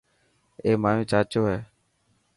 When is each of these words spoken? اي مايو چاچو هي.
اي 0.63 0.71
مايو 0.83 1.09
چاچو 1.11 1.41
هي. 1.49 1.59